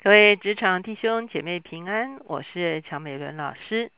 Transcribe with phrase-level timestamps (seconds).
[0.00, 3.90] 各位职场弟兄姐妹平安，我是乔美伦老师。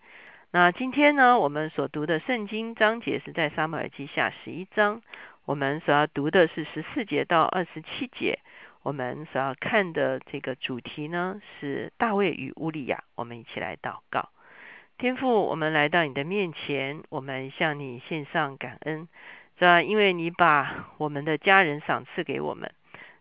[0.50, 5.02] 那今天呢，我们所读的圣经章节是在撒母耳记下十一章，
[5.44, 8.38] 我们所要读的是十四节到二十七节。
[8.82, 13.04] 我们所要看的这个主题呢，是大卫与乌利亚。
[13.14, 14.30] 我们一起来祷告，
[14.96, 19.06] 天父，我们来到你的面前，我们向你献上感恩，
[19.58, 19.82] 是吧？
[19.82, 22.72] 因为你把我们的家人赏赐给我们。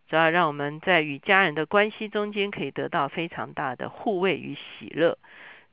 [0.09, 5.19] 主要让我们在与家人的关系中间可以得到非常大的护卫与喜乐，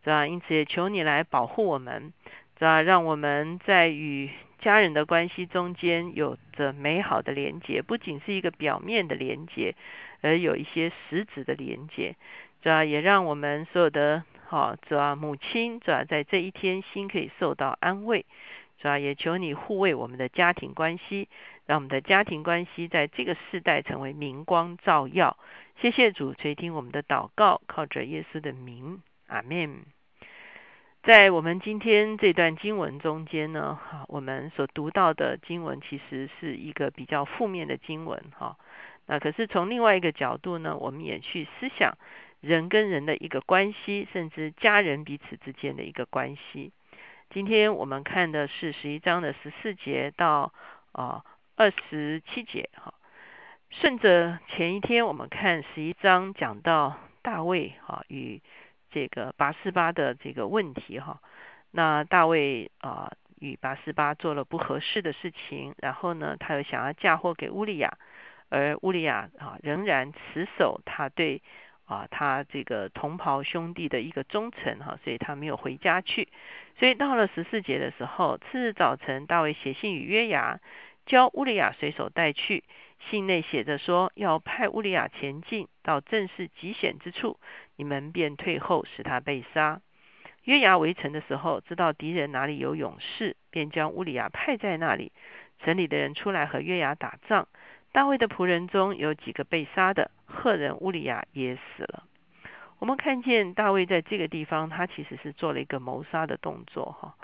[0.05, 2.13] 主要因此也求你来保护我们，
[2.59, 9.75] 主要让我们在与家人的关系中间有着美好的连结，不仅是一个表面的连结，
[10.21, 12.15] 而有一些实质的连结，
[12.61, 18.27] 主要也让我们所有的好主要母亲主要在这一天心可以受到安慰，
[18.79, 21.29] 主要也求你护卫我们的家庭关系。
[21.67, 25.37] 让我们的家庭关系在这个世代成为明光照耀。
[25.81, 29.85] 谢谢主垂听我们的祷告，靠着耶稣的名，阿门。
[31.03, 38.57] 在我们今天这段经文中间呢，哈，我们所读到的经文其实是一个比较负面的经文，哈。
[39.07, 41.99] 那可是从另外一个角度呢，我们也去思想
[42.41, 46.73] 人跟人的一个关系，甚至家人彼此之间的一个关系。
[47.31, 50.53] 今天我们看的是十一章的十四节到
[50.93, 51.25] 啊。
[51.59, 52.93] 二十七节哈，
[53.71, 58.43] 顺着前一天我们看十一章讲到大卫哈与
[58.91, 61.19] 这个八四八的这个问题哈，
[61.71, 67.97] 那大卫啊与八四八做了不合适的事情，然后呢他又想要嫁祸给乌利亚，
[68.51, 71.41] 而乌利亚啊仍然持守他对
[71.87, 76.29] 啊他这个同袍兄弟的一个忠诚哈，所以他没有回家去，
[76.79, 80.61] 所以到了十四节的时候，次日早晨大卫写信与约牙。
[81.07, 82.65] 教乌利亚随手带去，
[83.09, 87.39] 信内写着说要派乌利亚前进到正是极险之处，
[87.77, 89.81] 你们便退后，使他被杀。
[90.43, 95.13] 约牙围城的时候，知道敌人哪里有勇士，便将乌利亚派在那里。
[95.61, 97.49] 城里的人出来和约牙打仗，
[97.91, 102.05] 大卫的仆人中有几个被杀的，赫人乌利亚也死了。
[102.79, 107.15] 我们看见大卫在这个地方，他其实是做了一个谋杀的动作，哈。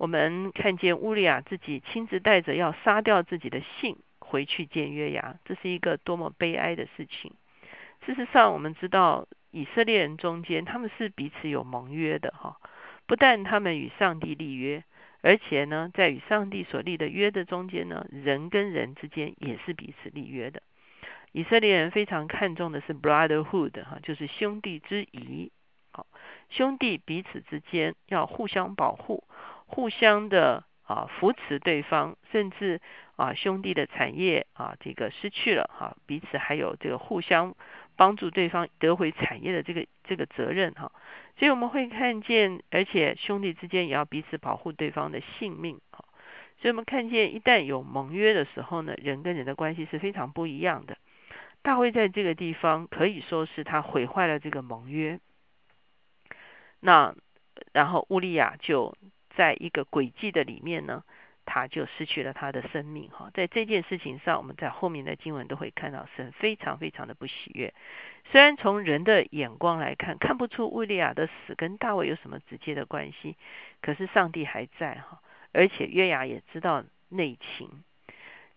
[0.00, 7.34] 我们看见乌利亚自己亲自带着要杀掉自己的信回去见约牙，这是一个多么悲哀的事情。
[8.06, 12.56] 事实上，我们知道以色列人中间他们是彼此有盟约的哈，
[13.06, 14.82] 不但他们与上帝立约，
[15.20, 20.62] 而且呢，在与上帝所立的约的中间呢，人跟人之间也是彼此立约的。
[21.32, 25.52] 以色列人非常看重的是 brotherhood 哈，就是兄弟之谊，
[25.92, 26.06] 好，
[26.48, 29.24] 兄弟彼此之间要互相保护。
[29.72, 32.80] 互相的啊扶持对方，甚至
[33.14, 37.54] 啊兄弟的产业啊这个失去了哈，彼此还有这个互相
[37.94, 40.90] 帮助对方得回产业的这个这个责任哈，
[41.38, 46.04] 所以我们会看见，而且兄弟之间也要彼此保护对方的性命哈，
[46.60, 50.98] 所以我们看见一旦有盟约的时候呢，人跟人的关系是非常不一样的。
[51.62, 55.20] 大卫在这个地方可以说是他毁坏了这个盟约，
[56.80, 57.14] 那
[57.72, 58.96] 然后乌利亚就。
[59.36, 61.04] 在一个轨迹的里面呢，
[61.46, 63.30] 他就失去了他的生命哈。
[63.34, 67.72] 在这件事情上，我们在后面的经文都会看到神非常非常的不喜悦。
[68.30, 73.36] 虽然从人的眼光来看，看不出乌利亚的死跟大卫有什么直接的关系，
[73.80, 75.20] 可是上帝还在哈，
[75.52, 77.82] 而且约雅也知道内情。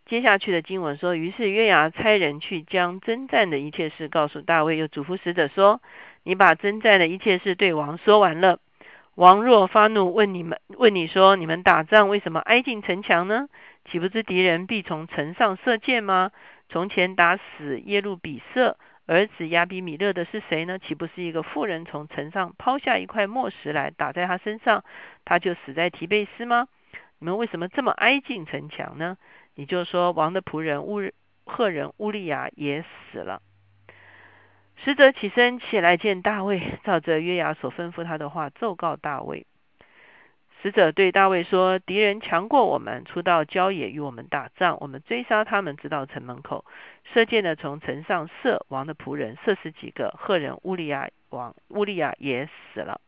[0.05, 5.81] 接下去的经文说，于是约牙差人去将征战的一切事告诉大卫，又嘱咐使者说
[6.23, 8.59] ：“你把征战的一切事对王说完了。”
[9.16, 13.47] 王若发怒，问你们，问你说：你们打仗为什么挨近城墙呢？
[13.85, 16.31] 岂不知敌人必从城上射箭吗？
[16.69, 18.75] 从前打死耶路比色
[19.06, 20.79] 儿子亚比米勒的是谁呢？
[20.79, 24.84] 岂不是一个妇人从城上抛下一块墨石来打在他身上，
[25.25, 26.68] 他就死在提贝斯吗？
[27.19, 29.18] 你们为什么这么挨近城墙呢？
[29.53, 31.02] 你就说王的仆人乌
[31.46, 33.44] 赫人乌利亚也死了。
[34.78, 39.46] 使者起身起来见大卫，照着约雅所吩咐他的话奏告大卫。
[40.61, 46.64] 使者对大卫说：“敌人强过我们，出到郊野与我们打仗，我们追杀他们，直到城门口，
[47.14, 50.14] 射箭的从城上射王的仆人，射死几个。
[50.17, 53.02] 赫人乌利亚王乌利亚也死了。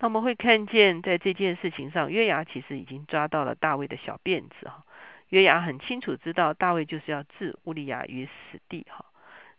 [0.00, 4.84] 那我们会看见，在这件事情上，约牙其实已经抓到了大卫的小辫子哈。
[5.28, 9.04] 约牙很清楚知道，大卫就是要置乌利亚于死地哈。”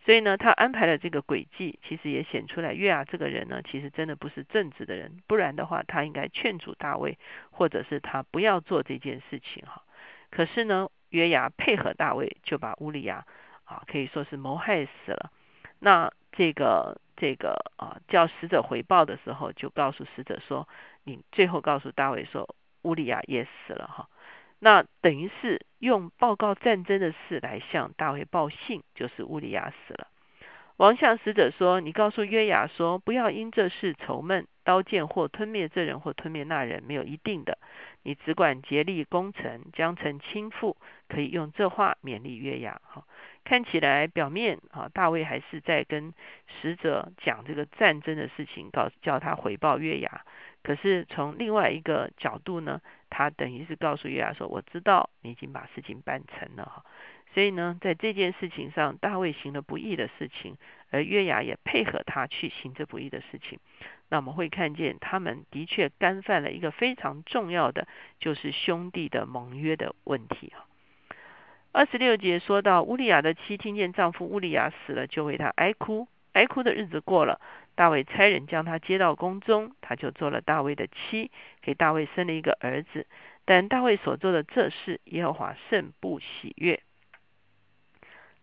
[0.04, 7.20] 所以呢，他安排了这个诡计，其实也显出来约雅这个人呢，其实真的不是正直的人，不然的话，他应该劝阻大卫，
[7.52, 9.84] 或者是他不要做这件事情哈。
[10.32, 13.26] 可是呢，约牙配合大卫，就把乌利亚
[13.66, 15.32] 啊，可以说是谋害死了。
[15.80, 20.68] 那这个这个啊，叫使者回报的时候，就告诉使者说，
[21.04, 24.08] 你最后告诉大卫说，乌利亚也死了哈。
[24.64, 30.08] 那等于是用报告战争的事来向大卫报信，就是乌利亚死了。
[30.78, 37.58] 王向使者说：“你告诉约雅说，不要因这事愁闷，刀剑或吞灭这人，或吞灭那人，没有一定的。
[38.04, 40.76] 你只管竭力攻城，将城倾覆。
[41.08, 42.80] 可以用这话勉励约雅。
[42.84, 43.04] 哈，
[43.44, 46.14] 看起来表面啊，大卫还是在跟
[46.62, 50.22] 使者讲这个战争的事情，告叫他回报约雅。
[50.64, 56.66] 可是从另外一个角度呢，他等于是告诉约雅说：我知道你已经把事情办成了。
[56.66, 56.86] 哈。”
[57.34, 60.58] 所以呢，在这件事情上，大卫行了不义的事情，
[60.90, 63.58] 而约牙也配合他去行这不义的事情。
[64.10, 67.88] 那我们会看见，他们的确干犯了一个非常重要的，
[68.20, 70.68] 就是兄弟的盟约的问题啊。
[71.72, 76.10] 二十六节说到，乌利亚的妻听见丈夫乌利亚死了，就为他哀哭。
[76.34, 77.42] 哀哭的日子过了，
[77.76, 81.32] 大卫差人将他接到宫中，他就做了大卫的妻，
[81.62, 83.08] 给大卫生了一个儿子。
[83.44, 86.82] 但大卫所做的这事，耶和华甚不喜悦。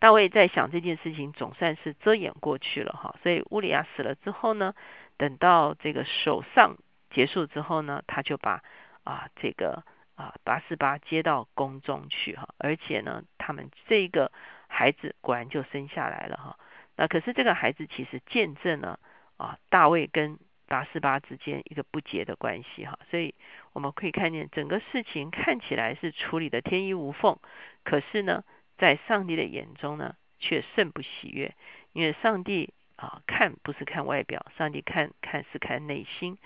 [0.00, 3.17] 大卫在想这件事情，总算是遮掩过去了哈。
[3.23, 4.75] 所以乌里亚死了之后呢，
[5.17, 6.76] 等到这个首上
[7.11, 8.62] 结束之后呢，他就把
[9.05, 9.82] 啊这个
[10.14, 12.49] 啊八四八接到宫中去哈。
[12.58, 14.31] 而且呢，他们这个
[14.69, 16.58] 孩子果然就生下来了哈。
[16.99, 19.00] 那可是这个孩子其实见证了
[19.39, 22.99] 啊大卫跟八四八之间一个不洁的关系哈。
[23.11, 23.35] 所以
[23.73, 27.39] 我们可以看见整个事情看起来是处理的天衣无缝，
[27.83, 28.45] 可是呢。
[28.81, 31.53] 在上帝的眼中呢，却甚不喜悦，
[31.93, 36.39] 因为上帝啊看不是看外表，上帝看看是看内心。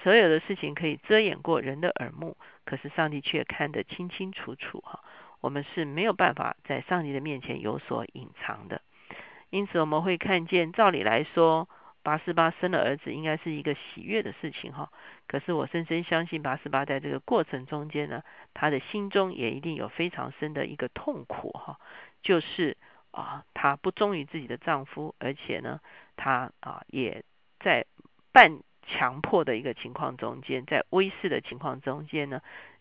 [0.00, 5.02] 所有的事情可以遮掩过人的耳目，可是上帝却看得清清楚楚哈。
[5.40, 8.80] 我们是没有办法在上帝的面前有所隐藏的。
[9.52, 11.68] 因此我们会看见，照理来说，
[12.02, 14.90] 八十八生了儿子应该是一个喜悦的事情哈。
[15.26, 18.22] 可是我深深相信，八十八在这个过程中间呢，
[18.54, 21.78] 他的心中也一定有非常深的一个痛苦哈，
[22.22, 22.78] 就是
[23.10, 25.80] 啊，她不忠于自己的丈夫，而且呢，
[26.16, 27.22] 她啊也
[27.60, 27.84] 在
[28.32, 32.40] 半强迫的一个情况中间，在威势的情况中间呢，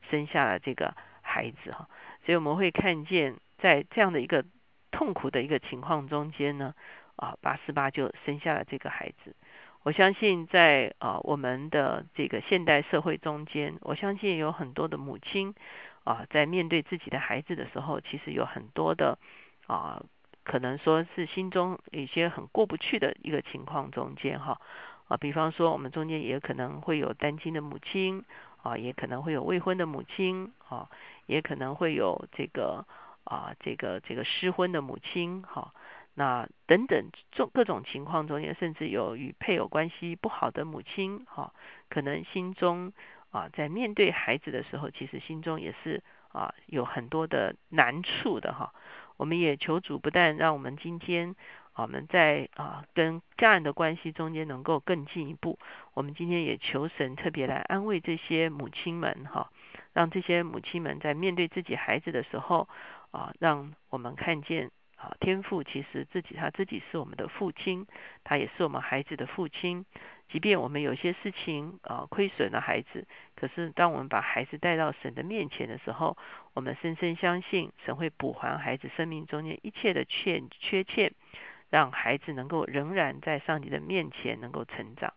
[0.10, 1.90] 生下了这个孩子哈。
[2.26, 4.46] 所以我们会看见，在这样的一个
[4.92, 6.76] 痛苦的一个情况中间呢，
[7.16, 9.36] 啊，八十八就生下了这个孩子。
[9.84, 15.56] 我相信在啊我们的这个现代社会中间，我相信有很多的母亲
[16.04, 19.18] 啊在面对自己的孩子的时候，其实有很多的
[19.66, 20.04] 啊
[20.44, 24.62] 可能说是心中有些很过不去的一个情况中间哈
[25.08, 28.24] 啊，比方说我们中间也可能会有单亲的母亲
[28.62, 30.88] 啊，也可能会有未婚的母亲啊，
[31.26, 32.86] 也可能会有这个
[33.24, 35.74] 啊这个这个失婚的母亲哈。
[36.14, 41.54] 那等等种各种情况中间，甚至有与配偶关系不好的母亲，哈，
[41.90, 42.92] 可能心中
[43.32, 46.04] 啊，在面对孩子的时候，其实心中也是
[46.34, 48.74] 啊有很多的难处的哈。
[49.16, 51.34] 我们也求主不但让我们今天
[51.76, 55.58] 我们在啊跟家人的关系中间能够更进一步，
[55.94, 59.50] 我们今天也求神特别来安慰这些母亲们哈，
[59.94, 62.68] 让这些母亲们在面对自己孩子的时候
[63.12, 64.72] 啊，让我们看见。
[65.02, 67.88] 啊，天父其实自己他自己是我们的父亲，
[68.24, 69.84] 他也是我们孩子的父亲。
[70.30, 76.16] 即便我们有些事情啊亏损了孩子，可是当我们把孩子带到神的面前的时候，
[76.54, 81.12] 我们深深相信神会补还孩子生命中间一切的欠缺欠，
[81.72, 85.16] 让孩子能够仍然在上帝的面前能够成长。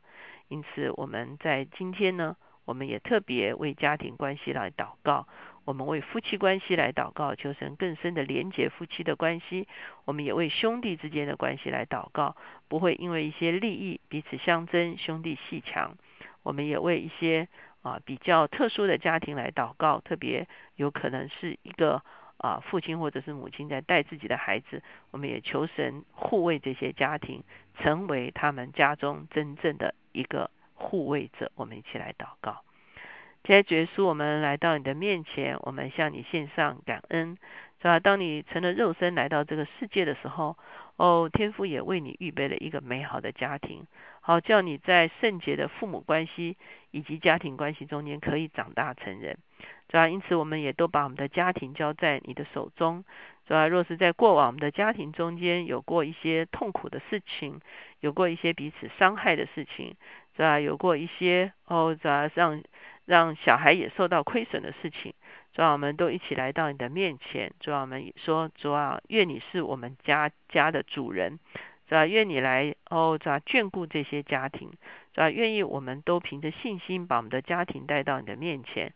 [0.49, 5.26] 因此，我们在今天呢，我们也特别为家庭关系来祷告。
[5.64, 9.66] 我们为夫妻关系来祷告，求神更深的连结夫妻的关系。
[10.04, 12.37] 我们也为兄弟之间的关系来祷告，
[12.68, 15.97] 不会因为一些利益彼此相争，兄弟戏强。
[16.42, 17.49] 我们也为一些
[17.80, 22.02] 啊比较特殊的家庭来祷告，特别有可能是一个
[22.37, 27.42] 啊父亲或者是母亲在带自己的孩子，我们也求神护卫这些家庭，
[27.78, 30.50] 成为他们家中真正的一个
[30.84, 31.50] 护卫者。
[31.54, 32.62] 我们一起来祷告。
[33.42, 37.36] 在结束，我们来到你的面前，我们向你献上感恩，
[37.82, 38.00] 是吧？
[38.00, 40.56] 当你成了肉身来到这个世界的时候，
[40.96, 43.86] 哦，天父也为你预备了一个美好的家庭，
[44.22, 46.56] 好叫你在圣洁的父母关系
[46.90, 49.36] 以及家庭关系中间可以长大成人，
[49.90, 50.08] 是吧？
[50.08, 53.04] 因此，我们也都把我们的家庭交在你的手中，
[53.46, 53.68] 是吧？
[53.68, 57.60] 若是在过往我们的家庭中间有过一些痛苦的事情，
[58.00, 59.94] 有过一些彼此伤害的事情，
[60.36, 60.58] 是吧？
[60.60, 62.30] 有过一些哦，是吧？
[62.34, 62.62] 让
[63.06, 65.14] 让小孩也受到亏损的事情，
[65.52, 67.52] 主啊，我们都一起来到你的面前。
[67.60, 71.38] 主啊，我们说，主啊，愿你是我们家家的主人，
[71.88, 72.06] 是吧？
[72.06, 73.38] 愿你来哦，是吧？
[73.40, 74.70] 眷顾这些家庭，
[75.14, 75.30] 是吧？
[75.30, 78.92] 愿意我们都凭着信心把我们的家庭带到你的面前。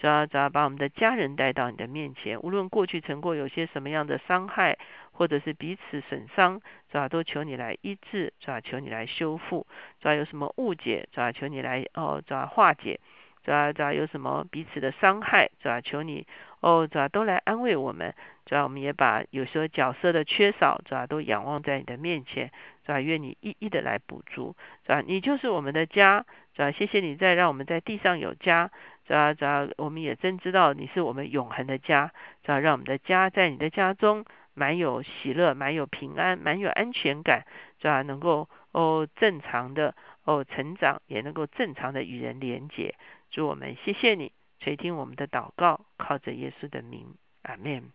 [0.00, 4.76] 主要主要把我们的家人带到你的面前，无论过去曾过有些什么样的伤害，
[5.12, 9.66] 或者是彼此损伤，主要都求你来医治，主要求你来修复，
[10.00, 12.98] 主要有什么误解，主要求你来哦，主要化解，
[13.44, 16.26] 主要主要有什么彼此的伤害，主要求你
[16.60, 18.14] 哦，主要都来安慰我们，
[18.46, 22.50] 主要我们也把有时候角色的缺少，主要都仰望在你的面前，
[22.84, 28.70] 主要愿你一一的来补足，主要你就是我们的家，主要谢谢你再让我们在地上有家。
[29.04, 32.12] 主要主要，我们也真知道你是我们永恒的家。
[32.44, 37.46] 主要让我们的家在你的家中，满有喜乐，满有平安，满有安全感。
[37.78, 39.94] 主要能够哦正常的
[40.24, 42.94] 哦成长，也能够正常的与人连结。
[43.30, 47.90] 祝我们谢谢你垂听我们的祷告，靠着耶稣的名，阿门。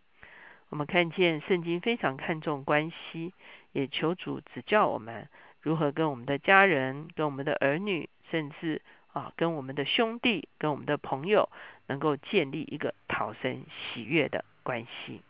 [0.69, 3.33] 我们看见圣经非常看重关系，
[3.71, 5.29] 也求主指教我们
[5.61, 8.81] 如何跟我们的家人、跟我们的儿女，甚至。
[9.13, 11.49] 啊，跟我们的兄弟、跟我们的朋友，
[11.87, 15.23] 能够建立一个讨神喜悦的关系。